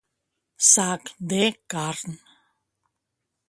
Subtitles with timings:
[0.71, 1.43] Sac de
[1.73, 2.13] carn.